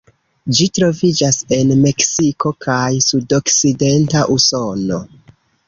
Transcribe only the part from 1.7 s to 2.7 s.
Meksiko